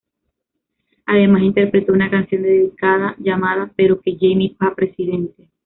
[1.05, 5.49] Además interpretó una canción dedicada llamada "Pero que Jaime pa’ presidente".